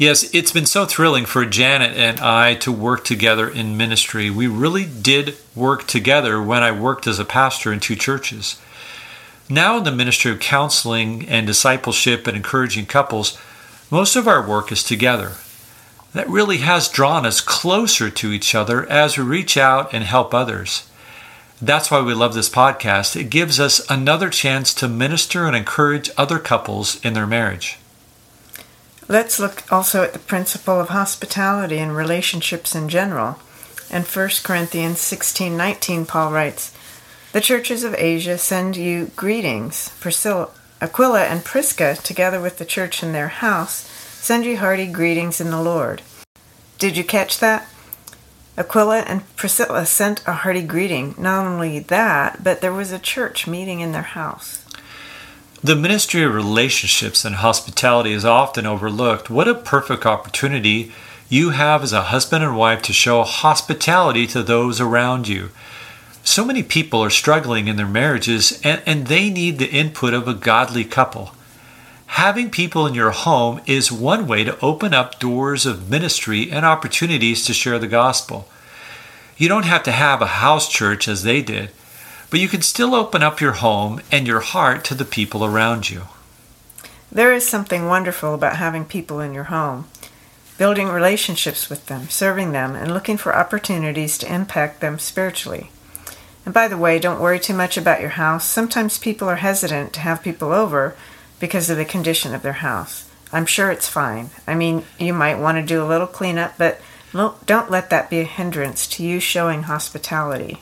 Yes, 0.00 0.32
it's 0.32 0.50
been 0.50 0.64
so 0.64 0.86
thrilling 0.86 1.26
for 1.26 1.44
Janet 1.44 1.94
and 1.94 2.20
I 2.20 2.54
to 2.54 2.72
work 2.72 3.04
together 3.04 3.46
in 3.46 3.76
ministry. 3.76 4.30
We 4.30 4.46
really 4.46 4.86
did 4.86 5.36
work 5.54 5.86
together 5.86 6.40
when 6.40 6.62
I 6.62 6.72
worked 6.72 7.06
as 7.06 7.18
a 7.18 7.24
pastor 7.26 7.70
in 7.70 7.80
two 7.80 7.96
churches. 7.96 8.58
Now, 9.50 9.76
in 9.76 9.84
the 9.84 9.92
ministry 9.92 10.32
of 10.32 10.40
counseling 10.40 11.28
and 11.28 11.46
discipleship 11.46 12.26
and 12.26 12.34
encouraging 12.34 12.86
couples, 12.86 13.36
most 13.90 14.16
of 14.16 14.26
our 14.26 14.40
work 14.40 14.72
is 14.72 14.82
together. 14.82 15.32
That 16.14 16.30
really 16.30 16.58
has 16.58 16.88
drawn 16.88 17.26
us 17.26 17.42
closer 17.42 18.08
to 18.08 18.32
each 18.32 18.54
other 18.54 18.86
as 18.88 19.18
we 19.18 19.24
reach 19.24 19.58
out 19.58 19.92
and 19.92 20.04
help 20.04 20.32
others. 20.32 20.88
That's 21.60 21.90
why 21.90 22.00
we 22.00 22.14
love 22.14 22.32
this 22.32 22.48
podcast. 22.48 23.20
It 23.20 23.28
gives 23.28 23.60
us 23.60 23.82
another 23.90 24.30
chance 24.30 24.72
to 24.76 24.88
minister 24.88 25.44
and 25.44 25.54
encourage 25.54 26.08
other 26.16 26.38
couples 26.38 26.98
in 27.04 27.12
their 27.12 27.26
marriage. 27.26 27.76
Let's 29.10 29.40
look 29.40 29.64
also 29.72 30.04
at 30.04 30.12
the 30.12 30.20
principle 30.20 30.78
of 30.78 30.90
hospitality 30.90 31.78
in 31.78 31.90
relationships 31.90 32.76
in 32.76 32.88
general. 32.88 33.40
In 33.90 34.04
1 34.04 34.44
Corinthians 34.44 35.00
16:19 35.00 36.06
Paul 36.06 36.30
writes, 36.30 36.70
"The 37.32 37.40
churches 37.40 37.82
of 37.82 37.96
Asia 37.98 38.38
send 38.38 38.76
you 38.76 39.10
greetings. 39.16 39.90
Priscilla, 39.98 40.50
Aquila 40.80 41.24
and 41.24 41.44
Prisca, 41.44 41.96
together 41.96 42.40
with 42.40 42.58
the 42.58 42.64
church 42.64 43.02
in 43.02 43.12
their 43.12 43.42
house, 43.42 43.82
send 44.20 44.44
you 44.44 44.58
hearty 44.58 44.86
greetings 44.86 45.40
in 45.40 45.50
the 45.50 45.60
Lord." 45.60 46.02
Did 46.78 46.96
you 46.96 47.02
catch 47.02 47.40
that? 47.40 47.66
Aquila 48.56 49.00
and 49.00 49.22
Priscilla 49.34 49.86
sent 49.86 50.22
a 50.24 50.34
hearty 50.34 50.62
greeting. 50.62 51.16
Not 51.18 51.46
only 51.46 51.80
that, 51.80 52.44
but 52.44 52.60
there 52.60 52.72
was 52.72 52.92
a 52.92 53.00
church 53.00 53.48
meeting 53.48 53.80
in 53.80 53.90
their 53.90 54.14
house. 54.14 54.58
The 55.62 55.76
ministry 55.76 56.22
of 56.22 56.34
relationships 56.34 57.22
and 57.22 57.34
hospitality 57.34 58.12
is 58.12 58.24
often 58.24 58.64
overlooked. 58.64 59.28
What 59.28 59.46
a 59.46 59.54
perfect 59.54 60.06
opportunity 60.06 60.90
you 61.28 61.50
have 61.50 61.82
as 61.82 61.92
a 61.92 62.04
husband 62.04 62.42
and 62.42 62.56
wife 62.56 62.80
to 62.82 62.94
show 62.94 63.22
hospitality 63.24 64.26
to 64.28 64.42
those 64.42 64.80
around 64.80 65.28
you. 65.28 65.50
So 66.24 66.46
many 66.46 66.62
people 66.62 67.04
are 67.04 67.10
struggling 67.10 67.68
in 67.68 67.76
their 67.76 67.86
marriages 67.86 68.58
and, 68.64 68.82
and 68.86 69.06
they 69.06 69.28
need 69.28 69.58
the 69.58 69.70
input 69.70 70.14
of 70.14 70.26
a 70.26 70.32
godly 70.32 70.82
couple. 70.82 71.34
Having 72.06 72.52
people 72.52 72.86
in 72.86 72.94
your 72.94 73.10
home 73.10 73.60
is 73.66 73.92
one 73.92 74.26
way 74.26 74.44
to 74.44 74.58
open 74.60 74.94
up 74.94 75.20
doors 75.20 75.66
of 75.66 75.90
ministry 75.90 76.50
and 76.50 76.64
opportunities 76.64 77.44
to 77.44 77.52
share 77.52 77.78
the 77.78 77.86
gospel. 77.86 78.48
You 79.36 79.48
don't 79.48 79.66
have 79.66 79.82
to 79.82 79.92
have 79.92 80.22
a 80.22 80.26
house 80.26 80.70
church 80.70 81.06
as 81.06 81.22
they 81.22 81.42
did 81.42 81.70
but 82.30 82.40
you 82.40 82.48
can 82.48 82.62
still 82.62 82.94
open 82.94 83.22
up 83.22 83.40
your 83.40 83.52
home 83.52 84.00
and 84.10 84.26
your 84.26 84.40
heart 84.40 84.84
to 84.84 84.94
the 84.94 85.04
people 85.04 85.44
around 85.44 85.90
you. 85.90 86.02
There 87.12 87.32
is 87.32 87.48
something 87.48 87.86
wonderful 87.86 88.34
about 88.34 88.56
having 88.56 88.84
people 88.84 89.18
in 89.18 89.34
your 89.34 89.44
home, 89.44 89.88
building 90.56 90.88
relationships 90.88 91.68
with 91.68 91.86
them, 91.86 92.08
serving 92.08 92.52
them, 92.52 92.76
and 92.76 92.94
looking 92.94 93.16
for 93.16 93.34
opportunities 93.34 94.16
to 94.18 94.32
impact 94.32 94.80
them 94.80 94.98
spiritually. 94.98 95.70
And 96.44 96.54
by 96.54 96.68
the 96.68 96.78
way, 96.78 96.98
don't 96.98 97.20
worry 97.20 97.40
too 97.40 97.54
much 97.54 97.76
about 97.76 98.00
your 98.00 98.10
house. 98.10 98.46
Sometimes 98.46 98.98
people 98.98 99.28
are 99.28 99.36
hesitant 99.36 99.92
to 99.94 100.00
have 100.00 100.22
people 100.22 100.52
over 100.52 100.94
because 101.40 101.68
of 101.68 101.76
the 101.76 101.84
condition 101.84 102.34
of 102.34 102.42
their 102.42 102.54
house. 102.54 103.10
I'm 103.32 103.46
sure 103.46 103.70
it's 103.70 103.88
fine. 103.88 104.30
I 104.46 104.54
mean, 104.54 104.84
you 104.98 105.12
might 105.12 105.38
want 105.38 105.56
to 105.58 105.62
do 105.62 105.82
a 105.82 105.86
little 105.86 106.06
cleanup, 106.06 106.54
but 106.58 106.80
don't 107.12 107.70
let 107.70 107.90
that 107.90 108.08
be 108.08 108.20
a 108.20 108.24
hindrance 108.24 108.86
to 108.88 109.04
you 109.04 109.18
showing 109.20 109.64
hospitality. 109.64 110.60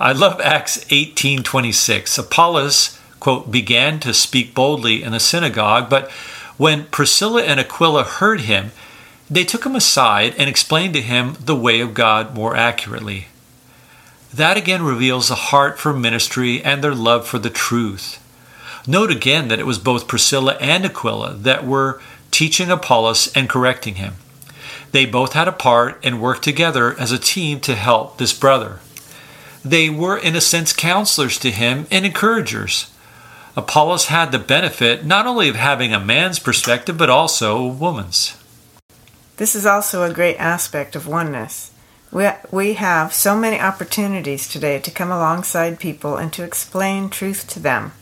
I 0.00 0.12
love 0.12 0.40
Acts 0.40 0.84
18:26. 0.90 2.18
Apollos, 2.18 2.96
quote, 3.18 3.50
began 3.50 3.98
to 4.00 4.14
speak 4.14 4.54
boldly 4.54 5.02
in 5.02 5.10
the 5.10 5.18
synagogue, 5.18 5.90
but 5.90 6.08
when 6.56 6.84
Priscilla 6.86 7.42
and 7.42 7.58
Aquila 7.58 8.04
heard 8.04 8.42
him, 8.42 8.70
they 9.28 9.42
took 9.42 9.66
him 9.66 9.74
aside 9.74 10.36
and 10.38 10.48
explained 10.48 10.94
to 10.94 11.02
him 11.02 11.36
the 11.40 11.56
way 11.56 11.80
of 11.80 11.94
God 11.94 12.32
more 12.32 12.54
accurately. 12.54 13.26
That 14.32 14.56
again 14.56 14.84
reveals 14.84 15.30
a 15.30 15.46
heart 15.50 15.80
for 15.80 15.92
ministry 15.92 16.62
and 16.62 16.82
their 16.82 16.94
love 16.94 17.26
for 17.26 17.40
the 17.40 17.50
truth. 17.50 18.20
Note 18.86 19.10
again 19.10 19.48
that 19.48 19.58
it 19.58 19.66
was 19.66 19.80
both 19.80 20.06
Priscilla 20.06 20.56
and 20.60 20.84
Aquila 20.84 21.34
that 21.34 21.66
were 21.66 22.00
teaching 22.30 22.70
Apollos 22.70 23.32
and 23.34 23.48
correcting 23.48 23.96
him. 23.96 24.14
They 24.92 25.06
both 25.06 25.32
had 25.32 25.48
a 25.48 25.52
part 25.52 25.98
and 26.04 26.22
worked 26.22 26.44
together 26.44 26.94
as 27.00 27.10
a 27.10 27.18
team 27.18 27.58
to 27.60 27.74
help 27.74 28.18
this 28.18 28.32
brother. 28.32 28.78
They 29.68 29.90
were, 29.90 30.16
in 30.16 30.34
a 30.34 30.40
sense, 30.40 30.72
counselors 30.72 31.38
to 31.40 31.50
him 31.50 31.86
and 31.90 32.06
encouragers. 32.06 32.90
Apollos 33.54 34.06
had 34.06 34.32
the 34.32 34.38
benefit 34.38 35.04
not 35.04 35.26
only 35.26 35.50
of 35.50 35.56
having 35.56 35.92
a 35.92 36.00
man's 36.00 36.38
perspective, 36.38 36.96
but 36.96 37.10
also 37.10 37.58
a 37.58 37.68
woman's. 37.68 38.34
This 39.36 39.54
is 39.54 39.66
also 39.66 40.04
a 40.04 40.14
great 40.14 40.36
aspect 40.36 40.96
of 40.96 41.06
oneness. 41.06 41.70
We, 42.10 42.26
we 42.50 42.74
have 42.74 43.12
so 43.12 43.36
many 43.36 43.60
opportunities 43.60 44.48
today 44.48 44.78
to 44.78 44.90
come 44.90 45.10
alongside 45.10 45.78
people 45.78 46.16
and 46.16 46.32
to 46.32 46.44
explain 46.44 47.10
truth 47.10 47.46
to 47.48 47.60
them. 47.60 47.92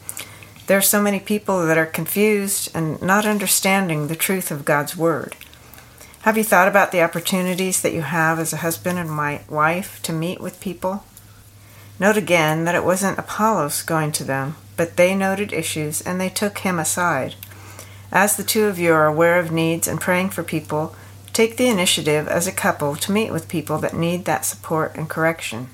There 0.68 0.78
are 0.78 0.82
so 0.82 1.02
many 1.02 1.18
people 1.18 1.66
that 1.66 1.78
are 1.78 1.86
confused 1.86 2.70
and 2.76 3.02
not 3.02 3.26
understanding 3.26 4.06
the 4.06 4.14
truth 4.14 4.52
of 4.52 4.64
God's 4.64 4.96
Word. 4.96 5.34
Have 6.22 6.38
you 6.38 6.44
thought 6.44 6.68
about 6.68 6.92
the 6.92 7.02
opportunities 7.02 7.82
that 7.82 7.92
you 7.92 8.02
have 8.02 8.38
as 8.38 8.52
a 8.52 8.58
husband 8.58 9.00
and 9.00 9.16
wife 9.48 10.00
to 10.04 10.12
meet 10.12 10.40
with 10.40 10.60
people? 10.60 11.02
Note 11.98 12.16
again 12.16 12.64
that 12.64 12.74
it 12.74 12.84
wasn't 12.84 13.18
Apollos 13.18 13.82
going 13.82 14.12
to 14.12 14.24
them, 14.24 14.56
but 14.76 14.96
they 14.96 15.14
noted 15.14 15.52
issues 15.52 16.02
and 16.02 16.20
they 16.20 16.28
took 16.28 16.58
him 16.58 16.78
aside. 16.78 17.34
As 18.12 18.36
the 18.36 18.44
two 18.44 18.64
of 18.64 18.78
you 18.78 18.92
are 18.92 19.06
aware 19.06 19.38
of 19.38 19.50
needs 19.50 19.88
and 19.88 20.00
praying 20.00 20.30
for 20.30 20.42
people, 20.42 20.94
take 21.32 21.56
the 21.56 21.68
initiative 21.68 22.28
as 22.28 22.46
a 22.46 22.52
couple 22.52 22.96
to 22.96 23.12
meet 23.12 23.32
with 23.32 23.48
people 23.48 23.78
that 23.78 23.94
need 23.94 24.24
that 24.24 24.44
support 24.44 24.94
and 24.94 25.08
correction. 25.08 25.68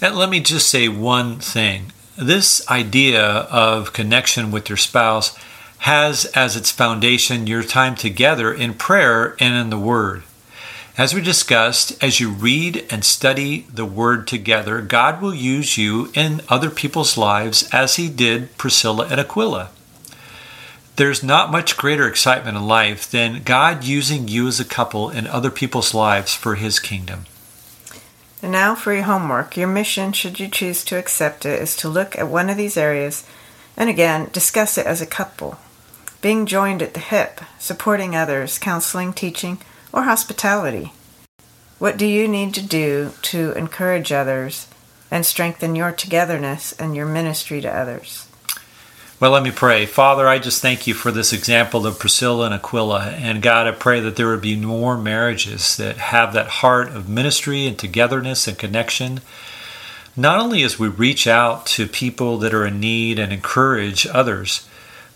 And 0.00 0.16
let 0.16 0.30
me 0.30 0.40
just 0.40 0.68
say 0.68 0.88
one 0.88 1.38
thing. 1.38 1.92
This 2.16 2.66
idea 2.70 3.22
of 3.22 3.92
connection 3.92 4.50
with 4.50 4.68
your 4.68 4.78
spouse 4.78 5.38
has 5.78 6.26
as 6.26 6.56
its 6.56 6.70
foundation 6.70 7.46
your 7.46 7.62
time 7.62 7.94
together 7.94 8.52
in 8.52 8.74
prayer 8.74 9.36
and 9.40 9.54
in 9.54 9.70
the 9.70 9.78
Word. 9.78 10.22
As 11.00 11.14
we 11.14 11.22
discussed, 11.22 11.96
as 12.04 12.20
you 12.20 12.28
read 12.28 12.84
and 12.90 13.02
study 13.02 13.64
the 13.72 13.86
Word 13.86 14.26
together, 14.26 14.82
God 14.82 15.22
will 15.22 15.34
use 15.34 15.78
you 15.78 16.10
in 16.12 16.42
other 16.50 16.68
people's 16.68 17.16
lives 17.16 17.66
as 17.72 17.96
He 17.96 18.10
did 18.10 18.54
Priscilla 18.58 19.06
and 19.10 19.18
Aquila. 19.18 19.70
There's 20.96 21.22
not 21.22 21.50
much 21.50 21.78
greater 21.78 22.06
excitement 22.06 22.58
in 22.58 22.66
life 22.66 23.10
than 23.10 23.44
God 23.44 23.82
using 23.82 24.28
you 24.28 24.46
as 24.46 24.60
a 24.60 24.64
couple 24.66 25.08
in 25.08 25.26
other 25.26 25.50
people's 25.50 25.94
lives 25.94 26.34
for 26.34 26.56
His 26.56 26.78
kingdom. 26.78 27.24
And 28.42 28.52
now 28.52 28.74
for 28.74 28.92
your 28.92 29.04
homework. 29.04 29.56
Your 29.56 29.68
mission, 29.68 30.12
should 30.12 30.38
you 30.38 30.48
choose 30.48 30.84
to 30.84 30.98
accept 30.98 31.46
it, 31.46 31.62
is 31.62 31.76
to 31.76 31.88
look 31.88 32.18
at 32.18 32.28
one 32.28 32.50
of 32.50 32.58
these 32.58 32.76
areas 32.76 33.24
and 33.74 33.88
again 33.88 34.28
discuss 34.34 34.76
it 34.76 34.84
as 34.84 35.00
a 35.00 35.06
couple. 35.06 35.56
Being 36.20 36.44
joined 36.44 36.82
at 36.82 36.92
the 36.92 37.00
hip, 37.00 37.40
supporting 37.58 38.14
others, 38.14 38.58
counseling, 38.58 39.14
teaching, 39.14 39.60
or 39.92 40.02
hospitality? 40.02 40.92
What 41.78 41.96
do 41.96 42.06
you 42.06 42.28
need 42.28 42.54
to 42.54 42.62
do 42.62 43.12
to 43.22 43.52
encourage 43.52 44.12
others 44.12 44.68
and 45.10 45.24
strengthen 45.24 45.74
your 45.74 45.92
togetherness 45.92 46.72
and 46.72 46.94
your 46.94 47.06
ministry 47.06 47.60
to 47.60 47.74
others? 47.74 48.26
Well, 49.20 49.32
let 49.32 49.42
me 49.42 49.50
pray. 49.50 49.84
Father, 49.84 50.26
I 50.26 50.38
just 50.38 50.62
thank 50.62 50.86
you 50.86 50.94
for 50.94 51.10
this 51.10 51.32
example 51.32 51.86
of 51.86 51.98
Priscilla 51.98 52.46
and 52.46 52.54
Aquila. 52.54 53.10
And 53.18 53.42
God, 53.42 53.66
I 53.66 53.72
pray 53.72 54.00
that 54.00 54.16
there 54.16 54.28
would 54.28 54.40
be 54.40 54.56
more 54.56 54.96
marriages 54.96 55.76
that 55.76 55.98
have 55.98 56.32
that 56.32 56.46
heart 56.46 56.88
of 56.88 57.08
ministry 57.08 57.66
and 57.66 57.78
togetherness 57.78 58.48
and 58.48 58.58
connection. 58.58 59.20
Not 60.16 60.40
only 60.40 60.62
as 60.62 60.78
we 60.78 60.88
reach 60.88 61.26
out 61.26 61.66
to 61.66 61.86
people 61.86 62.38
that 62.38 62.54
are 62.54 62.64
in 62.64 62.80
need 62.80 63.18
and 63.18 63.30
encourage 63.30 64.06
others, 64.06 64.66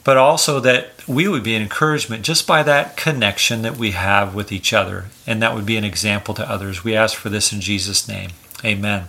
but 0.04 0.18
also 0.18 0.60
that 0.60 0.90
we 1.08 1.26
would 1.26 1.42
be 1.42 1.54
an 1.54 1.62
encouragement 1.62 2.22
just 2.22 2.46
by 2.46 2.62
that 2.62 2.96
connection 2.96 3.62
that 3.62 3.76
we 3.76 3.92
have 3.92 4.34
with 4.34 4.52
each 4.52 4.72
other. 4.72 5.06
And 5.26 5.42
that 5.42 5.54
would 5.54 5.66
be 5.66 5.78
an 5.78 5.84
example 5.84 6.34
to 6.34 6.48
others. 6.48 6.84
We 6.84 6.94
ask 6.94 7.16
for 7.16 7.30
this 7.30 7.52
in 7.52 7.60
Jesus' 7.60 8.06
name. 8.06 8.30
Amen. 8.64 9.08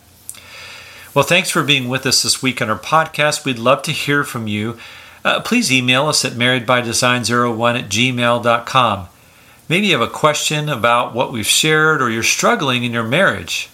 Well, 1.14 1.26
thanks 1.26 1.50
for 1.50 1.64
being 1.64 1.88
with 1.88 2.06
us 2.06 2.24
this 2.24 2.42
week 2.42 2.62
on 2.62 2.70
our 2.70 2.80
podcast. 2.80 3.46
We'd 3.46 3.60
love 3.60 3.84
to 3.84 3.92
hear 3.92 4.24
from 4.24 4.48
you. 4.48 4.78
Uh, 5.24 5.42
please 5.42 5.72
email 5.72 6.08
us 6.08 6.24
at 6.24 6.34
marriedbydesign01 6.34 7.80
at 7.80 7.90
gmail.com. 7.90 9.08
Maybe 9.68 9.88
you 9.88 9.98
have 9.98 10.08
a 10.08 10.12
question 10.12 10.70
about 10.70 11.16
what 11.16 11.32
we've 11.32 11.48
shared 11.48 12.02
or 12.02 12.10
you're 12.10 12.22
struggling 12.22 12.84
in 12.84 12.94
your 12.94 13.04
marriage. 13.04 13.70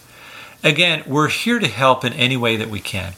Again, 0.64 1.04
we're 1.06 1.28
here 1.28 1.60
to 1.60 1.68
help 1.68 2.06
in 2.06 2.14
any 2.14 2.38
way 2.38 2.56
that 2.56 2.70
we 2.70 2.80
can. 2.80 3.14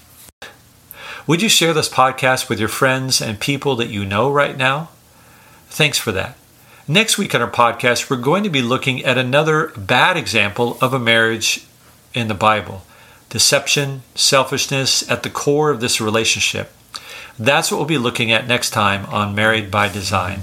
Would 1.25 1.41
you 1.41 1.47
share 1.47 1.73
this 1.73 1.87
podcast 1.87 2.49
with 2.49 2.59
your 2.59 2.67
friends 2.67 3.21
and 3.21 3.39
people 3.39 3.77
that 3.77 3.87
you 3.87 4.03
know 4.03 4.29
right 4.29 4.57
now? 4.57 4.89
Thanks 5.67 5.97
for 5.97 6.11
that. 6.11 6.35
Next 6.85 7.17
week 7.17 7.33
on 7.33 7.41
our 7.41 7.49
podcast, 7.49 8.09
we're 8.09 8.17
going 8.17 8.43
to 8.43 8.49
be 8.49 8.61
looking 8.61 9.05
at 9.05 9.17
another 9.17 9.71
bad 9.77 10.17
example 10.17 10.77
of 10.81 10.93
a 10.93 10.99
marriage 10.99 11.65
in 12.13 12.27
the 12.27 12.33
Bible 12.33 12.83
deception, 13.29 14.03
selfishness 14.13 15.09
at 15.09 15.23
the 15.23 15.29
core 15.29 15.71
of 15.71 15.79
this 15.79 16.01
relationship. 16.01 16.71
That's 17.39 17.71
what 17.71 17.77
we'll 17.77 17.87
be 17.87 17.97
looking 17.97 18.31
at 18.31 18.45
next 18.45 18.71
time 18.71 19.05
on 19.05 19.33
Married 19.33 19.71
by 19.71 19.87
Design. 19.87 20.41